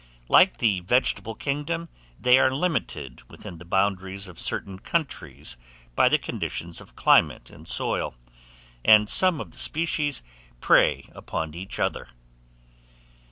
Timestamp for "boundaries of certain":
3.65-4.79